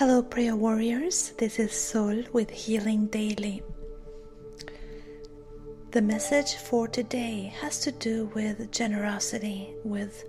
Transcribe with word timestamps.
Hello, 0.00 0.22
prayer 0.22 0.56
warriors. 0.56 1.34
This 1.36 1.58
is 1.58 1.72
Sol 1.72 2.22
with 2.32 2.48
Healing 2.48 3.08
Daily. 3.08 3.62
The 5.90 6.00
message 6.00 6.54
for 6.54 6.88
today 6.88 7.52
has 7.60 7.80
to 7.80 7.92
do 7.92 8.30
with 8.34 8.72
generosity, 8.72 9.74
with 9.84 10.24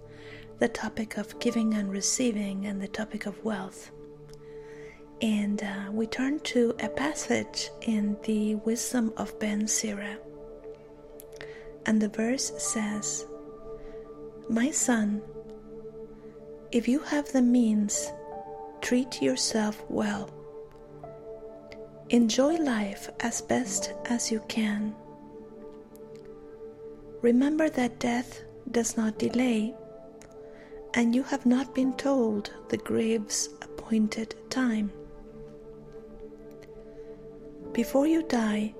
the 0.59 0.67
topic 0.67 1.15
of 1.17 1.39
giving 1.39 1.73
and 1.75 1.89
receiving, 1.89 2.65
and 2.65 2.81
the 2.81 2.87
topic 2.89 3.25
of 3.25 3.41
wealth. 3.45 3.91
And 5.21 5.63
uh, 5.63 5.89
we 5.89 6.05
turn 6.05 6.41
to 6.51 6.75
a 6.81 6.89
passage 6.89 7.69
in 7.83 8.17
the 8.25 8.55
Wisdom 8.55 9.13
of 9.15 9.39
Ben 9.39 9.69
Sira. 9.69 10.17
And 11.85 12.01
the 12.01 12.09
verse 12.09 12.51
says, 12.57 13.25
My 14.49 14.69
son, 14.69 15.21
if 16.73 16.89
you 16.89 16.99
have 16.99 17.31
the 17.31 17.41
means, 17.41 18.11
treat 18.81 19.21
yourself 19.21 19.83
well. 19.89 20.29
Enjoy 22.09 22.55
life 22.55 23.09
as 23.21 23.41
best 23.41 23.93
as 24.05 24.31
you 24.31 24.41
can. 24.47 24.93
Remember 27.21 27.69
that 27.69 27.99
death 27.99 28.41
does 28.71 28.97
not 28.97 29.17
delay, 29.19 29.73
and 30.93 31.15
you 31.15 31.23
have 31.23 31.45
not 31.45 31.73
been 31.73 31.93
told 31.93 32.51
the 32.69 32.77
grave's 32.77 33.49
appointed 33.61 34.35
time. 34.49 34.91
Before 37.71 38.07
you 38.07 38.23
die, 38.23 38.73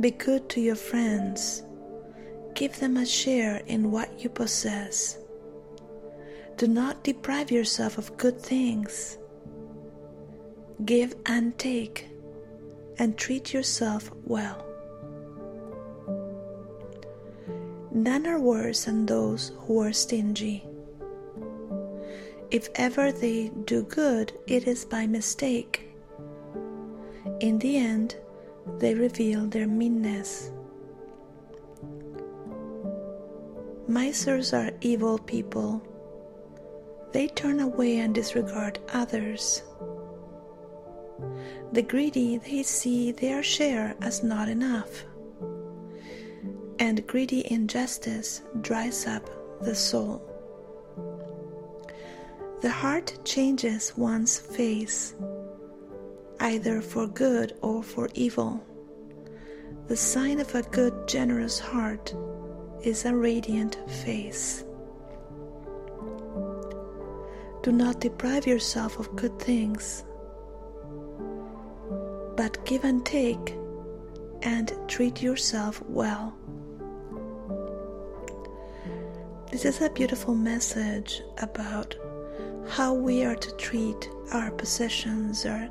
be 0.00 0.10
good 0.10 0.48
to 0.50 0.60
your 0.60 0.76
friends. 0.76 1.62
Give 2.54 2.78
them 2.78 2.96
a 2.96 3.06
share 3.06 3.62
in 3.66 3.90
what 3.90 4.20
you 4.20 4.28
possess. 4.28 5.18
Do 6.56 6.66
not 6.66 7.04
deprive 7.04 7.50
yourself 7.50 7.98
of 7.98 8.16
good 8.16 8.40
things. 8.40 9.16
Give 10.84 11.14
and 11.26 11.58
take, 11.58 12.06
and 12.98 13.16
treat 13.18 13.52
yourself 13.52 14.10
well. 14.24 14.64
None 17.90 18.26
are 18.26 18.38
worse 18.38 18.84
than 18.84 19.06
those 19.06 19.52
who 19.58 19.80
are 19.80 19.92
stingy. 19.92 20.64
If 22.50 22.68
ever 22.76 23.10
they 23.10 23.50
do 23.64 23.82
good, 23.82 24.32
it 24.46 24.68
is 24.68 24.84
by 24.84 25.06
mistake. 25.06 25.90
In 27.40 27.58
the 27.58 27.76
end, 27.76 28.16
they 28.78 28.94
reveal 28.94 29.46
their 29.46 29.66
meanness. 29.66 30.52
Misers 33.88 34.52
are 34.52 34.70
evil 34.80 35.18
people. 35.18 35.82
They 37.12 37.26
turn 37.26 37.58
away 37.60 37.98
and 37.98 38.14
disregard 38.14 38.78
others. 38.92 39.62
The 41.72 41.82
greedy, 41.82 42.38
they 42.38 42.62
see 42.62 43.12
their 43.12 43.42
share 43.42 43.94
as 44.00 44.22
not 44.22 44.48
enough 44.48 45.04
and 46.78 47.06
greedy 47.06 47.50
injustice 47.52 48.42
dries 48.60 49.06
up 49.06 49.28
the 49.60 49.74
soul. 49.74 50.22
The 52.62 52.70
heart 52.70 53.18
changes 53.24 53.92
one's 53.96 54.38
face, 54.38 55.14
either 56.40 56.80
for 56.80 57.06
good 57.06 57.56
or 57.62 57.82
for 57.82 58.08
evil. 58.14 58.64
The 59.88 59.96
sign 59.96 60.40
of 60.40 60.54
a 60.54 60.62
good, 60.62 61.08
generous 61.08 61.58
heart 61.58 62.14
is 62.82 63.04
a 63.04 63.14
radiant 63.14 63.76
face. 64.04 64.64
Do 67.62 67.72
not 67.72 68.00
deprive 68.00 68.46
yourself 68.46 68.98
of 68.98 69.14
good 69.16 69.38
things, 69.38 70.04
but 72.38 72.64
give 72.64 72.84
and 72.84 73.04
take 73.04 73.56
and 74.42 74.72
treat 74.86 75.20
yourself 75.20 75.82
well. 75.88 76.32
This 79.50 79.64
is 79.64 79.80
a 79.80 79.90
beautiful 79.90 80.36
message 80.36 81.20
about 81.38 81.96
how 82.68 82.94
we 82.94 83.24
are 83.24 83.34
to 83.34 83.56
treat 83.56 84.08
our 84.30 84.52
possessions 84.52 85.44
or 85.44 85.68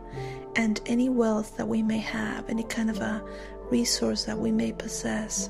and 0.58 0.82
any 0.88 1.08
wealth 1.08 1.56
that 1.56 1.70
we 1.70 1.82
may 1.82 2.00
have, 2.00 2.50
any 2.50 2.64
kind 2.64 2.90
of 2.90 3.00
a 3.00 3.24
resource 3.72 4.26
that 4.26 4.38
we 4.38 4.52
may 4.52 4.74
possess. 4.74 5.50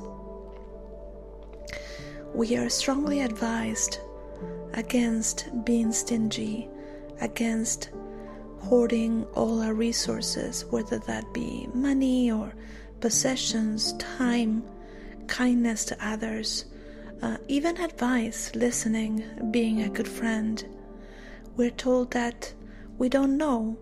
We 2.36 2.58
are 2.58 2.70
strongly 2.70 3.22
advised 3.22 3.98
against 4.74 5.50
being 5.66 5.92
stingy, 5.92 6.70
against 7.22 7.90
hoarding 8.62 9.26
all 9.36 9.62
our 9.62 9.74
resources, 9.74 10.66
whether 10.66 11.00
that 11.00 11.34
be 11.34 11.68
money 11.74 12.32
or 12.32 12.54
possessions, 13.00 13.94
time, 13.94 14.64
kindness 15.28 15.86
to 15.86 16.06
others 16.06 16.66
uh, 17.22 17.38
even 17.48 17.78
advice, 17.82 18.52
listening, 18.56 19.24
being 19.52 19.82
a 19.82 19.90
good 19.90 20.08
friend. 20.08 20.64
We're 21.56 21.72
told 21.72 22.12
that 22.12 22.54
we 22.98 23.10
don't 23.10 23.38
know 23.38 23.78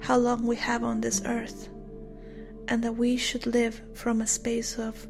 how 0.00 0.16
long 0.16 0.46
we 0.46 0.56
have 0.56 0.84
on 0.84 1.00
this 1.00 1.22
earth 1.26 1.68
and 2.68 2.82
that 2.82 2.96
we 2.96 3.16
should 3.16 3.46
live 3.46 3.82
from 3.94 4.20
a 4.20 4.26
space 4.26 4.78
of 4.78 5.06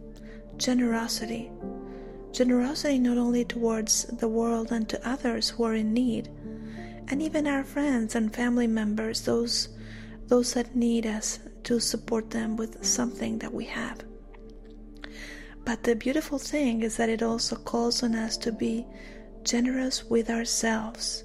generosity. 0.57 1.51
Generosity 2.33 2.99
not 2.99 3.19
only 3.19 3.45
towards 3.45 4.05
the 4.05 4.29
world 4.29 4.73
and 4.73 4.89
to 4.89 5.09
others 5.09 5.51
who 5.51 5.65
are 5.65 5.75
in 5.75 5.93
need, 5.93 6.29
and 7.09 7.23
even 7.23 7.47
our 7.47 7.65
friends 7.65 8.15
and 8.15 8.35
family 8.35 8.67
members, 8.67 9.23
those, 9.23 9.71
those 10.27 10.55
that 10.55 10.77
need 10.77 11.07
us 11.07 11.41
to 11.65 11.81
support 11.81 12.31
them 12.31 12.57
with 12.57 12.85
something 12.85 13.39
that 13.39 13.53
we 13.53 13.65
have. 13.65 14.03
But 15.65 15.83
the 15.83 15.97
beautiful 15.97 16.39
thing 16.39 16.83
is 16.83 16.97
that 16.97 17.09
it 17.09 17.23
also 17.23 17.57
calls 17.57 18.03
on 18.03 18.15
us 18.15 18.37
to 18.39 18.53
be 18.53 18.87
generous 19.43 20.05
with 20.05 20.31
ourselves. 20.31 21.25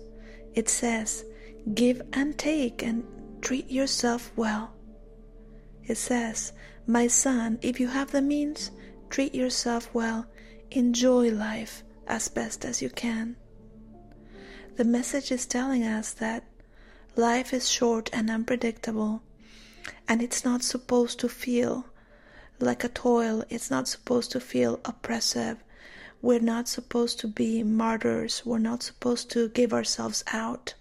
It 0.54 0.70
says, 0.70 1.26
Give 1.74 2.02
and 2.14 2.38
take 2.38 2.84
and 2.84 3.06
treat 3.42 3.70
yourself 3.70 4.32
well. 4.36 4.74
It 5.86 5.96
says, 5.96 6.54
My 6.88 7.08
son, 7.08 7.60
if 7.62 7.80
you 7.80 7.88
have 7.88 8.12
the 8.12 8.22
means, 8.22 8.72
treat 9.10 9.36
yourself 9.36 9.94
well, 9.94 10.26
enjoy 10.72 11.32
life 11.32 11.84
as 12.08 12.28
best 12.28 12.66
as 12.66 12.82
you 12.82 12.90
can. 12.90 13.36
The 14.76 14.84
message 14.84 15.32
is 15.32 15.46
telling 15.46 15.84
us 15.84 16.14
that 16.14 16.46
life 17.16 17.54
is 17.54 17.70
short 17.70 18.10
and 18.12 18.28
unpredictable, 18.32 19.22
and 20.08 20.20
it's 20.20 20.44
not 20.44 20.64
supposed 20.64 21.20
to 21.20 21.30
feel 21.30 21.86
like 22.60 22.84
a 22.84 22.90
toil. 22.90 23.44
It's 23.52 23.70
not 23.70 23.88
supposed 23.88 24.32
to 24.32 24.40
feel 24.40 24.80
oppressive. 24.84 25.64
We're 26.24 26.40
not 26.40 26.68
supposed 26.68 27.20
to 27.20 27.28
be 27.28 27.62
martyrs. 27.62 28.42
We're 28.46 28.58
not 28.58 28.82
supposed 28.82 29.30
to 29.32 29.50
give 29.50 29.74
ourselves 29.74 30.24
out 30.34 30.74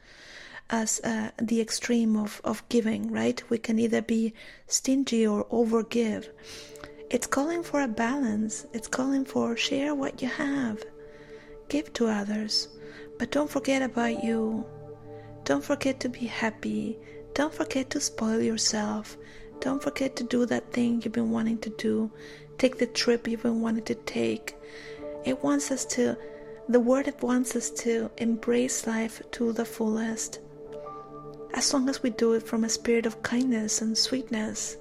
as 0.70 0.98
uh, 1.04 1.32
the 1.38 1.60
extreme 1.60 2.16
of, 2.16 2.40
of 2.44 2.66
giving, 2.70 3.10
right? 3.10 3.42
We 3.50 3.58
can 3.58 3.78
either 3.78 4.00
be 4.00 4.32
stingy 4.68 5.26
or 5.26 5.44
overgive. 5.46 6.28
It's 7.10 7.26
calling 7.26 7.62
for 7.62 7.82
a 7.82 7.88
balance. 7.88 8.64
It's 8.72 8.88
calling 8.88 9.26
for 9.26 9.54
share 9.54 9.94
what 9.94 10.22
you 10.22 10.28
have, 10.28 10.82
give 11.68 11.92
to 11.92 12.06
others, 12.06 12.68
but 13.22 13.30
don't 13.30 13.48
forget 13.48 13.82
about 13.82 14.24
you. 14.24 14.66
Don't 15.44 15.62
forget 15.62 16.00
to 16.00 16.08
be 16.08 16.26
happy. 16.26 16.98
Don't 17.34 17.54
forget 17.54 17.88
to 17.90 18.00
spoil 18.00 18.40
yourself. 18.40 19.16
Don't 19.60 19.80
forget 19.80 20.16
to 20.16 20.24
do 20.24 20.44
that 20.46 20.72
thing 20.72 21.00
you've 21.00 21.12
been 21.12 21.30
wanting 21.30 21.58
to 21.58 21.70
do. 21.70 22.10
Take 22.58 22.78
the 22.78 22.86
trip 22.88 23.28
you've 23.28 23.44
been 23.44 23.60
wanting 23.60 23.84
to 23.84 23.94
take. 23.94 24.56
It 25.24 25.40
wants 25.40 25.70
us 25.70 25.84
to, 25.94 26.18
the 26.68 26.80
word 26.80 27.06
it 27.06 27.22
wants 27.22 27.54
us 27.54 27.70
to 27.82 28.10
embrace 28.16 28.88
life 28.88 29.22
to 29.30 29.52
the 29.52 29.64
fullest. 29.64 30.40
As 31.54 31.72
long 31.72 31.88
as 31.88 32.02
we 32.02 32.10
do 32.10 32.32
it 32.32 32.42
from 32.42 32.64
a 32.64 32.68
spirit 32.68 33.06
of 33.06 33.22
kindness 33.22 33.82
and 33.82 33.96
sweetness 33.96 34.78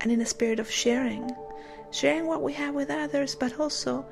and 0.00 0.10
in 0.10 0.22
a 0.22 0.24
spirit 0.24 0.60
of 0.60 0.70
sharing. 0.70 1.30
Sharing 1.90 2.26
what 2.26 2.40
we 2.40 2.54
have 2.54 2.74
with 2.74 2.88
others, 2.88 3.34
but 3.34 3.60
also 3.60 4.06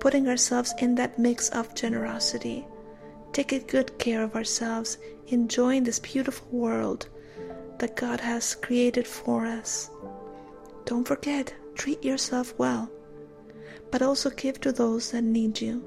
putting 0.00 0.26
ourselves 0.26 0.74
in 0.78 0.96
that 0.96 1.20
mix 1.20 1.50
of 1.50 1.72
generosity. 1.76 2.66
Taking 3.32 3.64
good 3.66 3.98
care 3.98 4.22
of 4.22 4.36
ourselves, 4.36 4.98
enjoying 5.28 5.84
this 5.84 5.98
beautiful 5.98 6.46
world 6.50 7.08
that 7.78 7.96
God 7.96 8.20
has 8.20 8.54
created 8.54 9.06
for 9.06 9.46
us. 9.46 9.90
Don't 10.84 11.08
forget, 11.08 11.54
treat 11.74 12.04
yourself 12.04 12.54
well, 12.58 12.90
but 13.90 14.02
also 14.02 14.30
give 14.30 14.60
to 14.60 14.72
those 14.72 15.10
that 15.12 15.22
need 15.22 15.60
you. 15.60 15.82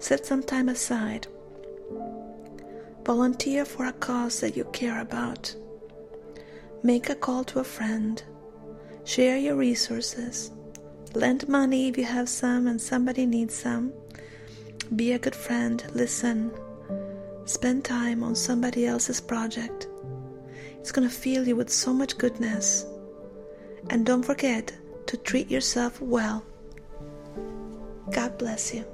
Set 0.00 0.26
some 0.26 0.42
time 0.42 0.68
aside. 0.68 1.26
Volunteer 3.04 3.64
for 3.64 3.86
a 3.86 3.92
cause 3.92 4.40
that 4.40 4.56
you 4.56 4.64
care 4.64 5.00
about. 5.00 5.54
Make 6.82 7.10
a 7.10 7.14
call 7.14 7.44
to 7.44 7.60
a 7.60 7.64
friend. 7.64 8.22
Share 9.04 9.36
your 9.36 9.56
resources. 9.56 10.50
Lend 11.14 11.48
money 11.48 11.88
if 11.88 11.98
you 11.98 12.04
have 12.04 12.28
some 12.28 12.66
and 12.66 12.80
somebody 12.80 13.26
needs 13.26 13.54
some. 13.54 13.92
Be 14.96 15.12
a 15.12 15.18
good 15.18 15.36
friend. 15.36 15.84
Listen. 15.94 16.50
Spend 17.44 17.84
time 17.84 18.22
on 18.22 18.34
somebody 18.34 18.86
else's 18.86 19.20
project 19.20 19.88
It's 20.78 20.92
going 20.92 21.08
to 21.08 21.14
fill 21.14 21.46
you 21.46 21.56
with 21.56 21.70
so 21.70 21.92
much 21.92 22.16
goodness. 22.16 22.86
And 23.90 24.06
don't 24.06 24.22
forget 24.22 24.72
to 25.06 25.16
treat 25.16 25.50
yourself 25.50 26.00
well. 26.00 26.44
God 28.10 28.38
bless 28.38 28.74
you. 28.74 28.84